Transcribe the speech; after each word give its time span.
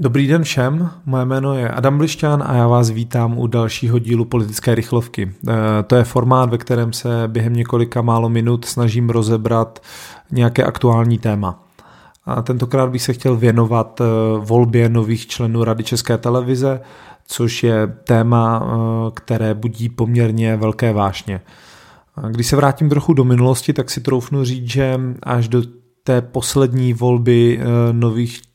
Dobrý 0.00 0.26
den 0.26 0.44
všem, 0.44 0.90
moje 1.06 1.24
jméno 1.24 1.54
je 1.54 1.68
Adam 1.68 1.98
Blišťán 1.98 2.44
a 2.46 2.54
já 2.54 2.66
vás 2.66 2.90
vítám 2.90 3.38
u 3.38 3.46
dalšího 3.46 3.98
dílu 3.98 4.24
politické 4.24 4.74
rychlovky. 4.74 5.32
Eh, 5.48 5.54
to 5.86 5.96
je 5.96 6.04
formát, 6.04 6.50
ve 6.50 6.58
kterém 6.58 6.92
se 6.92 7.08
během 7.26 7.52
několika 7.52 8.02
málo 8.02 8.28
minut 8.28 8.64
snažím 8.64 9.10
rozebrat 9.10 9.82
nějaké 10.30 10.64
aktuální 10.64 11.18
téma. 11.18 11.64
A 12.24 12.42
tentokrát 12.42 12.90
bych 12.90 13.02
se 13.02 13.12
chtěl 13.12 13.36
věnovat 13.36 14.00
eh, 14.00 14.04
volbě 14.38 14.88
nových 14.88 15.26
členů 15.26 15.64
Rady 15.64 15.84
České 15.84 16.18
televize, 16.18 16.80
což 17.26 17.62
je 17.62 17.86
téma, 18.04 18.62
eh, 18.62 19.10
které 19.14 19.54
budí 19.54 19.88
poměrně 19.88 20.56
velké 20.56 20.92
vášně. 20.92 21.40
Když 22.30 22.46
se 22.46 22.56
vrátím 22.56 22.88
trochu 22.88 23.12
do 23.12 23.24
minulosti, 23.24 23.72
tak 23.72 23.90
si 23.90 24.00
troufnu 24.00 24.44
říct, 24.44 24.70
že 24.70 25.00
až 25.22 25.48
do 25.48 25.62
té 26.04 26.22
poslední 26.22 26.92
volby 26.92 27.60
nových 27.92 28.47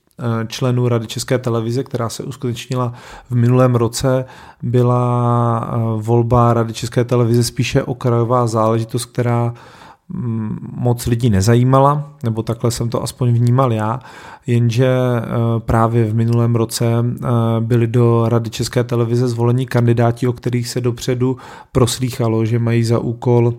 členů 0.48 0.88
Rady 0.88 1.08
České 1.08 1.38
televize, 1.38 1.84
která 1.84 2.10
se 2.10 2.24
uskutečnila 2.24 2.94
v 3.30 3.36
minulém 3.36 3.76
roce, 3.76 4.26
byla 4.64 5.72
eh, 5.72 5.78
volba 6.02 6.54
Rady 6.54 6.74
České 6.74 7.04
televize 7.04 7.44
spíše 7.44 7.84
okrajová 7.84 8.48
záležitost, 8.48 9.06
která 9.06 9.54
mm, 10.10 10.58
moc 10.76 11.06
lidí 11.06 11.30
nezajímala, 11.30 12.10
nebo 12.24 12.44
takhle 12.44 12.72
jsem 12.72 12.90
to 12.90 13.04
aspoň 13.04 13.34
vnímal 13.34 13.74
já, 13.74 14.00
jenže 14.48 14.88
eh, 14.88 15.24
právě 15.60 16.06
v 16.06 16.16
minulém 16.16 16.56
roce 16.56 16.86
byli 17.60 17.88
do 17.88 18.30
Rady 18.30 18.50
České 18.50 18.84
televize 18.84 19.28
zvolení 19.28 19.66
kandidáti, 19.66 20.28
o 20.28 20.34
kterých 20.34 20.70
se 20.70 20.82
dopředu 20.82 21.38
proslýchalo, 21.72 22.46
že 22.46 22.60
mají 22.60 22.84
za 22.84 23.00
úkol 23.00 23.54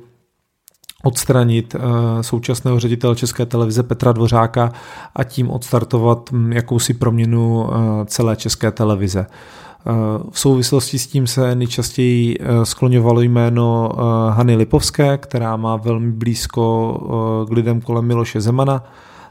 odstranit 1.04 1.74
eh, 1.74 1.78
současného 2.22 2.80
ředitele 2.80 3.16
České 3.16 3.46
televize 3.46 3.82
Petra 3.82 4.12
Dvořáka 4.12 4.72
a 5.16 5.24
tím 5.24 5.50
odstartovat 5.50 6.30
hm, 6.32 6.52
jakousi 6.52 6.94
proměnu 6.94 7.68
eh, 7.68 7.76
celé 8.06 8.36
České 8.36 8.70
televize. 8.70 9.26
Eh, 9.26 9.92
v 10.30 10.40
souvislosti 10.40 10.98
s 10.98 11.06
tím 11.06 11.26
se 11.26 11.54
nejčastěji 11.54 12.38
skloňovalo 12.62 13.20
jméno 13.20 13.92
Hany 14.30 14.56
Lipovské, 14.56 15.18
která 15.18 15.56
má 15.56 15.76
velmi 15.76 16.12
blízko 16.12 17.44
k 17.48 17.52
lidem 17.52 17.80
kolem 17.80 18.04
Miloše 18.04 18.40
Zemana, 18.40 18.84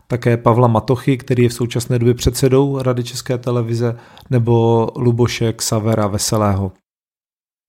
také 0.07 0.37
Pavla 0.37 0.67
Matochy, 0.67 1.17
který 1.17 1.43
je 1.43 1.49
v 1.49 1.53
současné 1.53 1.99
době 1.99 2.13
předsedou 2.13 2.81
Rady 2.81 3.03
České 3.03 3.37
televize, 3.37 3.95
nebo 4.29 4.87
Luboše 4.95 5.53
Xavera 5.53 6.07
Veselého. 6.07 6.71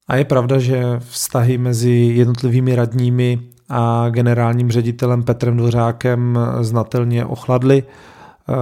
A 0.08 0.16
je 0.16 0.24
pravda, 0.24 0.58
že 0.58 0.82
vztahy 0.98 1.58
mezi 1.58 1.90
jednotlivými 1.90 2.76
radními 2.76 3.53
a 3.68 4.08
generálním 4.10 4.70
ředitelem 4.70 5.22
Petrem 5.22 5.56
Dvořákem 5.56 6.38
znatelně 6.60 7.24
ochladly. 7.24 7.82
E, 7.82 8.54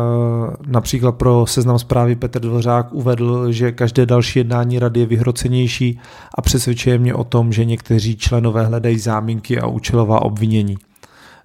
například 0.66 1.12
pro 1.12 1.46
seznam 1.46 1.78
zprávy 1.78 2.16
Petr 2.16 2.40
Dvořák 2.40 2.92
uvedl, 2.92 3.52
že 3.52 3.72
každé 3.72 4.06
další 4.06 4.38
jednání 4.38 4.78
rady 4.78 5.00
je 5.00 5.06
vyhrocenější 5.06 6.00
a 6.34 6.42
přesvědčuje 6.42 6.98
mě 6.98 7.14
o 7.14 7.24
tom, 7.24 7.52
že 7.52 7.64
někteří 7.64 8.16
členové 8.16 8.66
hledají 8.66 8.98
záminky 8.98 9.60
a 9.60 9.66
účelová 9.66 10.22
obvinění. 10.22 10.76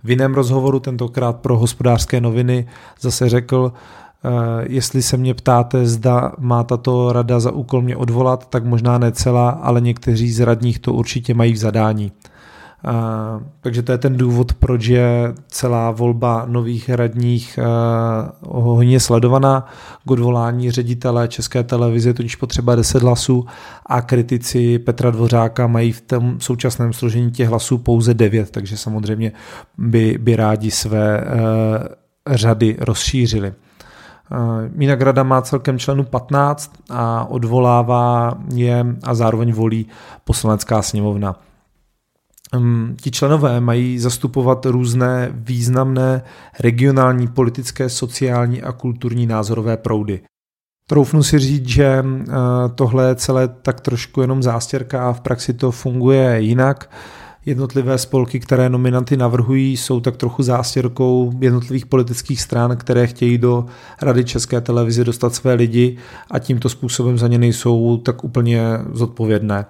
V 0.04 0.10
jiném 0.10 0.34
rozhovoru, 0.34 0.80
tentokrát 0.80 1.36
pro 1.36 1.58
hospodářské 1.58 2.22
noviny, 2.22 2.68
zase 3.02 3.30
řekl, 3.30 3.74
e, 3.74 4.30
jestli 4.70 5.02
se 5.02 5.18
mě 5.18 5.34
ptáte, 5.34 5.86
zda 5.86 6.32
má 6.40 6.64
tato 6.64 7.14
rada 7.14 7.40
za 7.40 7.52
úkol 7.52 7.82
mě 7.82 7.96
odvolat, 7.96 8.50
tak 8.50 8.66
možná 8.66 8.98
ne 8.98 9.12
celá, 9.12 9.50
ale 9.50 9.82
někteří 9.82 10.32
z 10.32 10.40
radních 10.40 10.80
to 10.80 10.94
určitě 10.94 11.34
mají 11.34 11.54
v 11.54 11.58
zadání. 11.58 12.12
Uh, 12.88 13.44
takže 13.62 13.84
to 13.84 13.92
je 13.92 13.98
ten 13.98 14.18
důvod, 14.18 14.54
proč 14.54 14.86
je 14.86 15.34
celá 15.48 15.92
volba 15.92 16.46
nových 16.48 16.90
radních 16.90 17.60
uh, 18.52 18.64
hodně 18.64 19.00
sledovaná. 19.00 19.68
K 20.06 20.12
odvolání 20.12 20.72
ředitele 20.72 21.28
České 21.28 21.64
televize 21.64 22.14
totiž 22.14 22.36
potřeba 22.36 22.76
10 22.76 23.04
hlasů 23.04 23.46
a 23.86 24.02
kritici 24.02 24.80
Petra 24.80 25.12
Dvořáka 25.12 25.68
mají 25.68 25.92
v 25.92 26.02
tom 26.02 26.40
současném 26.40 26.94
složení 26.94 27.32
těch 27.32 27.50
hlasů 27.50 27.78
pouze 27.78 28.14
9, 28.14 28.52
takže 28.52 28.78
samozřejmě 28.78 29.32
by, 29.78 30.18
by 30.22 30.36
rádi 30.36 30.72
své 30.72 31.22
uh, 31.22 32.36
řady 32.36 32.78
rozšířili. 32.80 33.54
Jinak 34.80 35.02
rada 35.02 35.24
má 35.24 35.42
celkem 35.42 35.80
členů 35.80 36.04
15 36.04 36.74
a 36.90 37.26
odvolává 37.30 38.38
je 38.54 38.86
a 39.04 39.16
zároveň 39.16 39.54
volí 39.54 39.88
poslanecká 40.24 40.82
sněmovna. 40.82 41.36
Um, 42.56 42.96
ti 43.02 43.12
členové 43.12 43.62
mají 43.62 44.00
zastupovat 44.00 44.66
různé 44.66 45.30
významné 45.34 46.22
regionální, 46.60 47.28
politické, 47.28 47.90
sociální 47.90 48.62
a 48.62 48.72
kulturní 48.72 49.26
názorové 49.26 49.78
proudy. 49.78 50.22
Troufnu 50.90 51.24
si 51.24 51.40
říct, 51.40 51.68
že 51.68 52.04
uh, 52.04 52.34
tohle 52.76 53.08
je 53.08 53.16
celé 53.16 53.48
tak 53.48 53.82
trošku 53.82 54.22
jenom 54.22 54.44
zástěrka 54.44 55.10
a 55.10 55.14
v 55.14 55.22
praxi 55.22 55.54
to 55.54 55.72
funguje 55.72 56.42
jinak. 56.42 56.90
Jednotlivé 57.46 57.98
spolky, 57.98 58.40
které 58.40 58.70
nominanty 58.70 59.18
navrhují, 59.18 59.78
jsou 59.78 60.00
tak 60.00 60.18
trochu 60.18 60.44
zástěrkou 60.44 61.32
jednotlivých 61.40 61.86
politických 61.86 62.42
stran, 62.42 62.78
které 62.78 63.08
chtějí 63.08 63.38
do 63.38 63.66
Rady 64.02 64.24
České 64.24 64.62
televize 64.62 65.04
dostat 65.04 65.36
své 65.36 65.54
lidi 65.54 65.98
a 66.32 66.40
tímto 66.40 66.70
způsobem 66.70 67.18
za 67.18 67.28
ně 67.28 67.38
nejsou 67.38 67.98
tak 67.98 68.24
úplně 68.24 68.62
zodpovědné. 68.94 69.66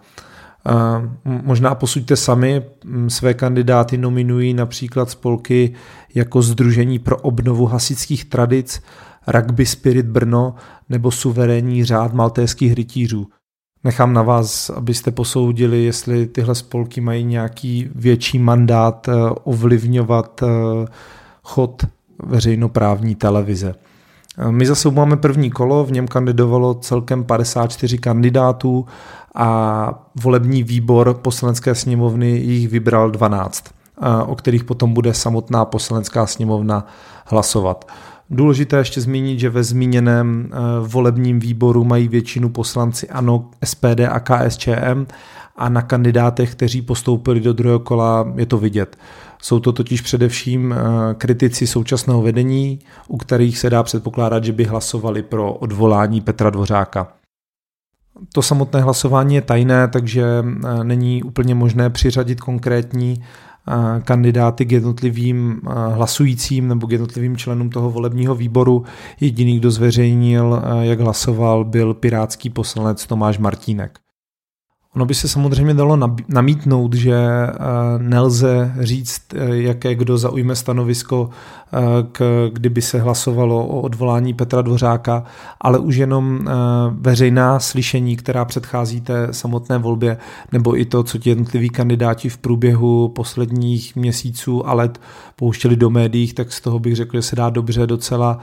Možná 1.26 1.76
posuďte 1.76 2.16
sami, 2.16 2.62
své 3.08 3.34
kandidáty 3.34 3.98
nominují 3.98 4.54
například 4.54 5.10
spolky 5.10 5.74
jako 6.16 6.42
Združení 6.42 7.00
pro 7.00 7.18
obnovu 7.18 7.66
hasičských 7.66 8.26
tradic, 8.26 8.82
Rugby 9.28 9.66
Spirit 9.66 10.06
Brno 10.06 10.56
nebo 10.90 11.12
Suverénní 11.12 11.86
řád 11.86 12.14
maltéských 12.14 12.74
rytířů. 12.74 13.28
Nechám 13.84 14.14
na 14.14 14.22
vás, 14.22 14.70
abyste 14.70 15.12
posoudili, 15.12 15.84
jestli 15.84 16.28
tyhle 16.28 16.56
spolky 16.56 17.02
mají 17.02 17.24
nějaký 17.24 17.90
větší 17.96 18.40
mandát 18.40 19.08
eh, 19.08 19.12
ovlivňovat 19.44 20.44
eh, 20.44 20.48
chod 21.44 21.86
veřejnoprávní 22.24 23.16
televize. 23.16 23.76
My 24.50 24.66
zase 24.66 24.92
máme 24.92 25.18
první 25.18 25.52
kolo, 25.52 25.84
v 25.84 25.92
něm 25.92 26.08
kandidovalo 26.08 26.74
celkem 26.74 27.24
54 27.24 27.98
kandidátů 27.98 28.86
a 29.40 30.10
volební 30.24 30.64
výbor 30.64 31.14
poslanecké 31.14 31.76
sněmovny 31.76 32.30
jich 32.30 32.68
vybral 32.68 33.12
12, 33.12 33.64
o 34.26 34.36
kterých 34.36 34.64
potom 34.64 34.94
bude 34.94 35.14
samotná 35.14 35.66
poslanecká 35.66 36.26
sněmovna 36.26 36.88
hlasovat. 37.26 37.92
Důležité 38.30 38.78
ještě 38.78 39.02
zmínit, 39.02 39.40
že 39.40 39.50
ve 39.50 39.64
zmíněném 39.64 40.50
volebním 40.82 41.40
výboru 41.40 41.84
mají 41.84 42.08
většinu 42.08 42.50
poslanci 42.50 43.10
ANO, 43.10 43.50
SPD 43.64 44.00
a 44.10 44.20
KSČM 44.20 45.06
a 45.56 45.70
na 45.70 45.82
kandidátech, 45.82 46.52
kteří 46.52 46.82
postoupili 46.82 47.40
do 47.40 47.54
druhého 47.54 47.80
kola, 47.80 48.34
je 48.36 48.46
to 48.46 48.58
vidět. 48.58 48.98
Jsou 49.42 49.60
to 49.60 49.72
totiž 49.74 50.02
především 50.02 50.76
kritici 51.18 51.68
současného 51.68 52.22
vedení, 52.22 52.80
u 53.08 53.18
kterých 53.18 53.58
se 53.58 53.70
dá 53.70 53.84
předpokládat, 53.84 54.44
že 54.44 54.52
by 54.54 54.64
hlasovali 54.64 55.24
pro 55.24 55.54
odvolání 55.54 56.22
Petra 56.22 56.50
Dvořáka. 56.50 57.08
To 58.34 58.42
samotné 58.42 58.82
hlasování 58.82 59.36
je 59.36 59.42
tajné, 59.42 59.88
takže 59.88 60.26
eh, 60.26 60.84
není 60.84 61.24
úplně 61.24 61.56
možné 61.56 61.90
přiřadit 61.90 62.42
konkrétní 62.42 63.14
eh, 63.18 64.02
kandidáty 64.02 64.66
k 64.66 64.72
jednotlivým 64.72 65.62
eh, 65.64 65.70
hlasujícím 65.94 66.68
nebo 66.68 66.88
k 66.88 66.92
jednotlivým 66.92 67.38
členům 67.38 67.70
toho 67.70 67.92
volebního 67.92 68.36
výboru. 68.36 68.84
Jediný, 69.20 69.60
kdo 69.60 69.72
zveřejnil, 69.72 70.62
jak 70.82 71.00
hlasoval, 71.00 71.64
byl 71.64 71.94
pirátský 71.94 72.50
poslanec 72.50 73.08
Tomáš 73.08 73.38
Martínek. 73.38 74.07
Ono 74.98 75.06
by 75.06 75.16
se 75.16 75.28
samozřejmě 75.28 75.74
dalo 75.74 76.00
namítnout, 76.28 76.94
že 76.94 77.14
eh, 77.14 77.54
nelze 77.98 78.74
říct, 78.80 79.22
eh, 79.34 79.56
jaké 79.56 79.96
kdo 79.96 80.18
zaujme 80.18 80.56
stanovisko, 80.56 81.30
eh, 81.74 82.50
kdyby 82.54 82.82
se 82.82 83.00
hlasovalo 83.00 83.68
o 83.68 83.82
odvolání 83.82 84.34
Petra 84.34 84.62
Dvořáka, 84.62 85.24
ale 85.62 85.80
už 85.80 85.96
jenom 85.96 86.40
veřejná 86.92 87.60
slyšení, 87.60 88.18
která 88.18 88.46
předchází 88.46 89.02
té 89.02 89.28
samotné 89.32 89.78
volbě, 89.78 90.18
nebo 90.52 90.80
i 90.80 90.86
to, 90.86 91.04
co 91.04 91.18
ti 91.18 91.30
jednotliví 91.30 91.70
kandidáti 91.70 92.30
v 92.30 92.38
průběhu 92.38 93.10
posledních 93.10 93.96
měsíců 93.96 94.68
a 94.68 94.74
let 94.74 95.02
pouštěli 95.36 95.76
do 95.76 95.90
médií, 95.90 96.34
tak 96.34 96.54
z 96.54 96.62
toho 96.62 96.80
bych 96.80 96.96
řekl, 96.96 97.18
že 97.18 97.22
se 97.22 97.36
dá 97.36 97.50
dobře 97.50 97.88
docela 97.88 98.40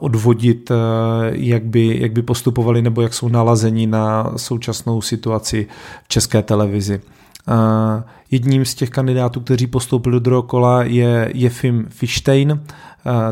odvodit, 0.00 0.72
jak 1.32 1.64
by, 1.64 1.98
jak 2.00 2.12
by 2.12 2.22
postupovali 2.22 2.82
nebo 2.82 3.02
jak 3.02 3.14
jsou 3.14 3.28
nalazeni 3.28 3.86
na 3.86 4.32
současnou 4.36 5.00
situaci 5.00 5.66
v 6.04 6.08
české 6.08 6.42
televizi. 6.42 7.00
Jedním 8.30 8.64
z 8.64 8.74
těch 8.74 8.90
kandidátů, 8.90 9.40
kteří 9.40 9.66
postoupili 9.66 10.12
do 10.12 10.20
druhého 10.20 10.42
kola, 10.42 10.82
je 10.82 11.30
Jefim 11.34 11.86
Fištejn. 11.88 12.62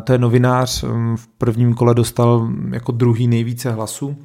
To 0.04 0.12
je 0.12 0.18
novinář, 0.18 0.84
v 1.16 1.26
prvním 1.38 1.74
kole 1.74 1.94
dostal 1.94 2.48
jako 2.70 2.92
druhý 2.92 3.28
nejvíce 3.28 3.70
hlasů. 3.70 4.16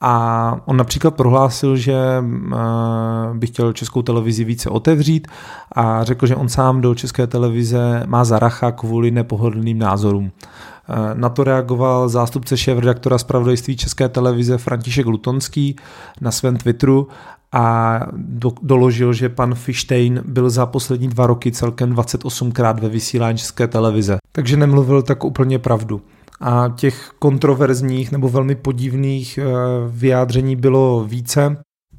A 0.00 0.56
on 0.64 0.76
například 0.76 1.14
prohlásil, 1.14 1.76
že 1.76 1.96
by 3.32 3.46
chtěl 3.46 3.72
českou 3.72 4.02
televizi 4.02 4.44
více 4.44 4.70
otevřít 4.70 5.28
a 5.72 6.04
řekl, 6.04 6.26
že 6.26 6.36
on 6.36 6.48
sám 6.48 6.80
do 6.80 6.94
české 6.94 7.26
televize 7.26 8.02
má 8.06 8.24
zaracha 8.24 8.72
kvůli 8.72 9.10
nepohodlným 9.10 9.78
názorům. 9.78 10.30
Na 11.14 11.28
to 11.28 11.44
reagoval 11.44 12.08
zástupce 12.08 12.56
šéf-redaktora 12.56 13.18
zpravodajství 13.18 13.76
České 13.76 14.08
televize 14.08 14.58
František 14.58 15.06
Lutonský 15.06 15.76
na 16.20 16.30
svém 16.30 16.56
Twitteru 16.56 17.08
a 17.52 18.00
do, 18.16 18.52
doložil, 18.62 19.12
že 19.12 19.28
pan 19.28 19.54
Fištejn 19.54 20.22
byl 20.26 20.50
za 20.50 20.66
poslední 20.66 21.08
dva 21.08 21.26
roky 21.26 21.52
celkem 21.52 21.94
28krát 21.94 22.80
ve 22.80 22.88
vysílání 22.88 23.38
České 23.38 23.68
televize. 23.68 24.18
Takže 24.32 24.56
nemluvil 24.56 25.02
tak 25.02 25.24
úplně 25.24 25.58
pravdu. 25.58 26.02
A 26.40 26.72
těch 26.76 27.10
kontroverzních 27.18 28.12
nebo 28.12 28.28
velmi 28.28 28.54
podivných 28.54 29.38
eh, 29.38 29.44
vyjádření 29.88 30.56
bylo 30.56 31.04
více. 31.08 31.56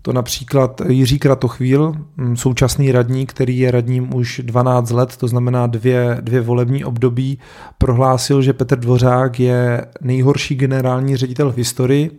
To 0.08 0.14
například 0.14 0.82
Jiří 0.88 1.20
Kratochvíl, 1.20 1.94
hm, 2.18 2.36
současný 2.36 2.92
radní, 2.92 3.26
který 3.26 3.60
je 3.60 3.72
radním 3.72 4.16
už 4.16 4.42
12 4.44 4.92
let, 4.92 5.18
to 5.18 5.28
znamená 5.28 5.68
dvě, 5.68 6.18
dvě 6.22 6.42
volební 6.42 6.86
období, 6.86 7.40
prohlásil, 7.78 8.42
že 8.42 8.54
Petr 8.54 8.80
Dvořák 8.80 9.40
je 9.40 9.86
nejhorší 10.02 10.56
generální 10.56 11.18
ředitel 11.18 11.52
v 11.52 11.58
historii 11.58 12.18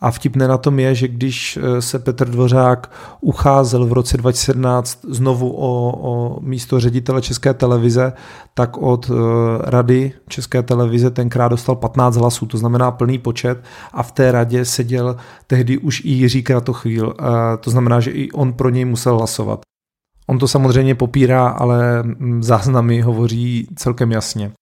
a 0.00 0.10
vtipné 0.10 0.48
na 0.48 0.58
tom 0.58 0.78
je, 0.78 0.94
že 0.94 1.08
když 1.08 1.56
eh, 1.56 1.82
se 1.82 1.98
Petr 1.98 2.28
Dvořák 2.28 2.90
ucházel 3.20 3.86
v 3.86 3.92
roce 3.92 4.16
2017 4.16 5.04
znovu 5.08 5.52
o, 5.52 5.92
o 6.00 6.40
místo 6.40 6.80
ředitele 6.80 7.22
České 7.22 7.54
televize, 7.54 8.12
tak 8.54 8.76
od 8.76 9.10
eh, 9.10 9.14
rady 9.70 10.12
České 10.28 10.62
televize 10.62 11.10
tenkrát 11.10 11.48
dostal 11.48 11.74
15 11.74 12.16
hlasů, 12.16 12.46
to 12.46 12.58
znamená 12.58 12.90
plný 12.90 13.18
počet 13.18 13.58
a 13.92 14.02
v 14.02 14.12
té 14.12 14.32
radě 14.32 14.64
seděl 14.64 15.16
tehdy 15.46 15.78
už 15.78 16.00
i 16.04 16.08
Jiří 16.08 16.42
Kratochvíl, 16.42 17.14
eh, 17.20 17.24
to 17.60 17.70
znamená, 17.70 18.00
že 18.00 18.10
i 18.10 18.30
on 18.30 18.52
pro 18.52 18.68
něj 18.68 18.84
musel 18.84 19.16
hlasovat. 19.16 19.60
On 20.26 20.38
to 20.38 20.48
samozřejmě 20.48 20.94
popírá, 20.94 21.48
ale 21.48 22.02
hm, 22.02 22.42
záznamy 22.42 23.00
hovoří 23.00 23.68
celkem 23.76 24.12
jasně. 24.12 24.52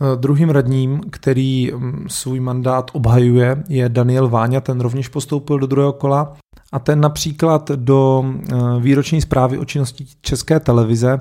Eh, 0.00 0.16
druhým 0.16 0.50
radním, 0.50 1.00
který 1.10 1.72
mm, 1.74 2.06
svůj 2.08 2.40
mandát 2.40 2.90
obhajuje, 2.94 3.62
je 3.68 3.88
Daniel 3.88 4.28
Váňa, 4.28 4.60
ten 4.60 4.80
rovněž 4.80 5.08
postoupil 5.08 5.58
do 5.58 5.66
druhého 5.66 5.92
kola 5.92 6.36
a 6.72 6.78
ten 6.78 7.00
například 7.00 7.70
do 7.70 8.24
eh, 8.26 8.54
výroční 8.80 9.20
zprávy 9.20 9.58
o 9.58 9.64
činnosti 9.64 10.06
České 10.20 10.60
televize 10.60 11.20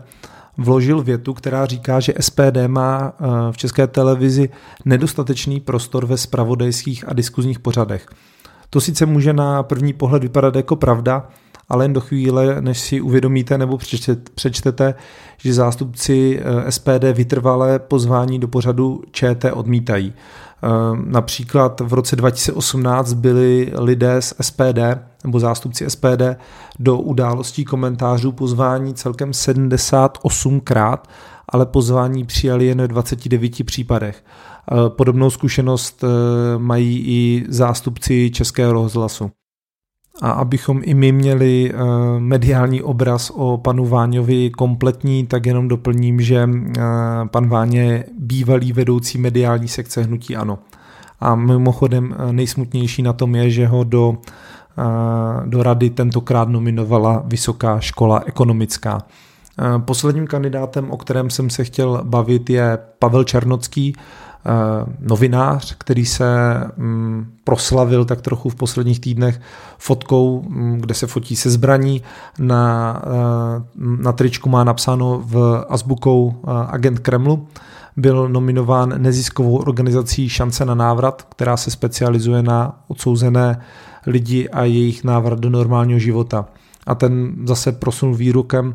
vložil 0.57 1.03
větu, 1.03 1.33
která 1.33 1.65
říká, 1.65 1.99
že 1.99 2.13
SPD 2.19 2.67
má 2.67 3.13
eh, 3.19 3.25
v 3.51 3.57
České 3.57 3.87
televizi 3.87 4.49
nedostatečný 4.85 5.59
prostor 5.59 6.05
ve 6.05 6.17
spravodajských 6.17 7.09
a 7.09 7.13
diskuzních 7.13 7.59
pořadech. 7.59 8.05
To 8.69 8.81
sice 8.81 9.05
může 9.05 9.33
na 9.33 9.63
první 9.63 9.93
pohled 9.93 10.23
vypadat 10.23 10.55
jako 10.55 10.75
pravda, 10.75 11.29
ale 11.69 11.83
jen 11.85 11.93
do 11.93 12.01
chvíle, 12.01 12.61
než 12.61 12.79
si 12.79 13.01
uvědomíte 13.01 13.57
nebo 13.57 13.77
přečtete, 14.35 14.95
že 15.37 15.53
zástupci 15.53 16.41
eh, 16.43 16.71
SPD 16.71 17.03
vytrvalé 17.13 17.79
pozvání 17.79 18.39
do 18.39 18.47
pořadu 18.47 19.01
ČT 19.11 19.53
odmítají. 19.53 20.13
Eh, 20.13 20.67
například 21.05 21.81
v 21.81 21.93
roce 21.93 22.15
2018 22.15 23.13
byli 23.13 23.73
lidé 23.77 24.21
z 24.21 24.33
SPD 24.41 24.79
nebo 25.23 25.39
zástupci 25.39 25.89
SPD 25.89 26.37
do 26.79 26.97
událostí 26.97 27.65
komentářů 27.65 28.31
pozvání 28.31 28.93
celkem 28.93 29.31
78krát, 29.31 30.97
ale 31.49 31.65
pozvání 31.65 32.25
přijali 32.25 32.65
jen 32.65 32.81
v 32.81 32.87
29 32.87 33.63
případech. 33.63 34.23
Eh, 34.25 34.89
podobnou 34.89 35.29
zkušenost 35.29 36.03
mají 36.57 37.03
i 37.05 37.45
zástupci 37.49 38.31
Českého 38.31 38.73
rozhlasu. 38.73 39.31
A 40.21 40.31
abychom 40.31 40.81
i 40.83 40.93
my 40.93 41.11
měli 41.11 41.73
uh, 41.73 41.79
mediální 42.19 42.81
obraz 42.81 43.31
o 43.35 43.57
panu 43.57 43.85
Váňovi 43.85 44.49
kompletní, 44.49 45.27
tak 45.27 45.45
jenom 45.45 45.67
doplním, 45.67 46.21
že 46.21 46.45
uh, 46.45 46.83
pan 47.27 47.47
Váně 47.47 47.81
je 47.81 48.05
bývalý 48.19 48.73
vedoucí 48.73 49.17
mediální 49.17 49.67
sekce 49.67 50.03
Hnutí 50.03 50.35
Ano. 50.35 50.59
A 51.19 51.35
mimochodem 51.35 52.15
uh, 52.19 52.31
nejsmutnější 52.31 53.01
na 53.01 53.13
tom 53.13 53.35
je, 53.35 53.49
že 53.49 53.67
ho 53.67 53.83
do, 53.83 54.17
do 55.45 55.63
rady 55.63 55.89
tentokrát 55.89 56.49
nominovala 56.49 57.23
Vysoká 57.25 57.79
škola 57.79 58.23
ekonomická. 58.25 59.01
Posledním 59.77 60.27
kandidátem, 60.27 60.91
o 60.91 60.97
kterém 60.97 61.29
jsem 61.29 61.49
se 61.49 61.63
chtěl 61.63 62.01
bavit, 62.03 62.49
je 62.49 62.77
Pavel 62.99 63.23
Černocký, 63.23 63.95
Eh, 63.95 64.32
novinář, 64.99 65.75
který 65.77 66.05
se 66.05 66.25
mm, 66.77 67.33
proslavil 67.43 68.05
tak 68.05 68.21
trochu 68.21 68.49
v 68.49 68.55
posledních 68.55 68.99
týdnech 68.99 69.41
fotkou, 69.77 70.41
mm, 70.49 70.77
kde 70.77 70.93
se 70.93 71.07
fotí 71.07 71.35
se 71.35 71.49
zbraní. 71.49 72.01
Na, 72.39 73.01
eh, 73.05 73.61
na 73.77 74.11
tričku 74.11 74.49
má 74.49 74.63
napsáno 74.63 75.23
v 75.25 75.65
azbukou 75.69 76.35
eh, 76.35 76.49
agent 76.67 76.99
Kremlu. 76.99 77.47
Byl 77.97 78.29
nominován 78.29 78.93
neziskovou 78.97 79.57
organizací 79.57 80.29
Šance 80.29 80.65
na 80.65 80.75
návrat, 80.75 81.27
která 81.29 81.57
se 81.57 81.71
specializuje 81.71 82.43
na 82.43 82.79
odsouzené 82.87 83.61
lidi 84.05 84.49
a 84.49 84.63
jejich 84.63 85.03
návrat 85.03 85.39
do 85.39 85.49
normálního 85.49 85.99
života. 85.99 86.45
A 86.87 86.95
ten 86.95 87.35
zase 87.45 87.71
prosunul 87.71 88.15
výrokem 88.15 88.73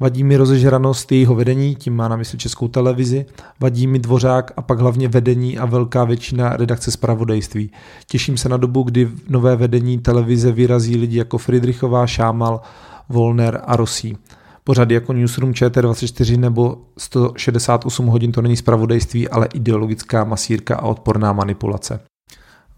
Vadí 0.00 0.24
mi 0.24 0.36
rozežranost 0.36 1.12
jejího 1.12 1.34
vedení, 1.34 1.74
tím 1.74 1.96
má 1.96 2.08
na 2.08 2.16
mysli 2.16 2.38
českou 2.38 2.68
televizi, 2.68 3.26
vadí 3.60 3.86
mi 3.86 3.98
dvořák 3.98 4.52
a 4.56 4.62
pak 4.62 4.78
hlavně 4.78 5.08
vedení 5.08 5.58
a 5.58 5.66
velká 5.66 6.04
většina 6.04 6.56
redakce 6.56 6.90
zpravodajství. 6.90 7.70
Těším 8.06 8.36
se 8.36 8.48
na 8.48 8.56
dobu, 8.56 8.82
kdy 8.82 9.08
nové 9.28 9.56
vedení 9.56 9.98
televize 9.98 10.52
vyrazí 10.52 10.96
lidi 10.96 11.18
jako 11.18 11.38
Friedrichová, 11.38 12.06
Šámal, 12.06 12.60
Volner 13.08 13.60
a 13.64 13.76
Rosí. 13.76 14.16
Pořady 14.64 14.94
jako 14.94 15.12
Newsroom 15.12 15.52
ČT24 15.52 16.40
nebo 16.40 16.78
168 16.98 18.06
hodin 18.06 18.32
to 18.32 18.42
není 18.42 18.56
zpravodajství, 18.56 19.28
ale 19.28 19.48
ideologická 19.54 20.24
masírka 20.24 20.76
a 20.76 20.82
odporná 20.82 21.32
manipulace 21.32 22.00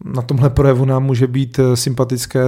na 0.05 0.23
tomhle 0.23 0.51
projevu 0.51 0.85
nám 0.85 1.05
může 1.05 1.27
být 1.27 1.59
eh, 1.59 1.77
sympatické 1.77 2.41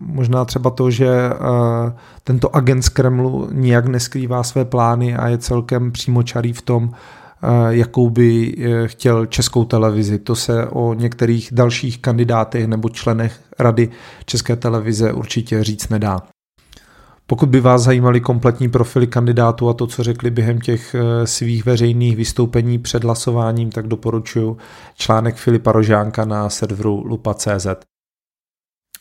možná 0.00 0.44
třeba 0.44 0.70
to, 0.70 0.90
že 0.90 1.08
eh, 1.08 1.92
tento 2.24 2.56
agent 2.56 2.82
z 2.82 2.88
Kremlu 2.88 3.48
nijak 3.52 3.86
neskrývá 3.86 4.42
své 4.42 4.64
plány 4.64 5.16
a 5.16 5.28
je 5.28 5.38
celkem 5.38 5.92
přímočarý 5.92 6.52
v 6.52 6.62
tom, 6.62 6.90
eh, 6.92 7.46
jakou 7.68 8.10
by 8.10 8.56
chtěl 8.86 9.26
českou 9.26 9.64
televizi. 9.64 10.18
To 10.18 10.36
se 10.36 10.66
o 10.66 10.94
některých 10.94 11.48
dalších 11.52 11.98
kandidátech 11.98 12.66
nebo 12.66 12.88
členech 12.88 13.40
rady 13.58 13.88
české 14.24 14.56
televize 14.56 15.12
určitě 15.12 15.64
říct 15.64 15.88
nedá. 15.88 16.20
Pokud 17.30 17.48
by 17.48 17.60
vás 17.60 17.82
zajímaly 17.82 18.20
kompletní 18.20 18.68
profily 18.68 19.06
kandidátů 19.06 19.68
a 19.68 19.74
to, 19.74 19.86
co 19.86 20.02
řekli 20.02 20.30
během 20.30 20.60
těch 20.60 20.94
eh, 20.94 21.26
svých 21.26 21.66
veřejných 21.66 22.16
vystoupení 22.16 22.78
před 22.78 23.04
hlasováním, 23.04 23.70
tak 23.70 23.86
doporučuji 23.86 24.56
článek 24.94 25.36
Filipa 25.36 25.72
Rožánka 25.72 26.24
na 26.24 26.50
serveru 26.50 27.02
lupa.cz. 27.06 27.66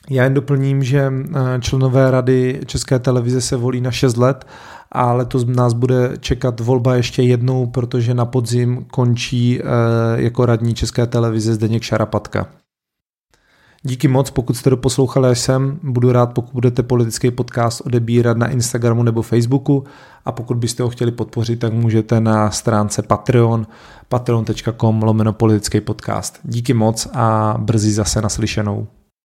Já 0.10 0.24
jen 0.24 0.34
doplním, 0.34 0.84
že 0.84 1.12
eh, 1.14 1.40
členové 1.60 2.12
rady 2.12 2.62
České 2.66 3.00
televize 3.00 3.42
se 3.42 3.56
volí 3.56 3.82
na 3.82 3.92
6 3.92 4.18
let 4.18 4.48
a 4.92 5.14
letos 5.14 5.46
nás 5.46 5.74
bude 5.74 6.14
čekat 6.20 6.60
volba 6.60 6.96
ještě 6.96 7.22
jednou, 7.22 7.66
protože 7.66 8.14
na 8.14 8.26
podzim 8.26 8.86
končí 8.92 9.62
eh, 9.62 9.64
jako 10.16 10.46
radní 10.46 10.74
České 10.74 11.08
televize 11.08 11.54
Zdeněk 11.54 11.84
Šarapatka. 11.84 12.48
Díky 13.84 14.08
moc, 14.08 14.32
pokud 14.32 14.54
jste 14.54 14.70
doposlouchali 14.70 15.30
až 15.30 15.40
sem, 15.40 15.80
budu 15.84 16.12
rád, 16.12 16.34
pokud 16.34 16.54
budete 16.54 16.84
politický 16.84 17.32
podcast 17.32 17.82
odebírat 17.82 18.38
na 18.38 18.48
Instagramu 18.48 19.04
nebo 19.04 19.22
Facebooku 19.22 19.84
a 20.26 20.32
pokud 20.32 20.58
byste 20.58 20.84
ho 20.84 20.90
chtěli 20.90 21.12
podpořit, 21.12 21.60
tak 21.60 21.74
můžete 21.74 22.22
na 22.22 22.52
stránce 22.52 23.02
Patreon, 23.02 23.68
patreon.com 24.10 25.04
lomeno 25.04 25.34
politický 25.34 25.82
podcast. 25.82 26.40
Díky 26.44 26.74
moc 26.74 27.08
a 27.14 27.56
brzy 27.60 27.92
zase 27.92 28.22
naslyšenou. 28.22 28.88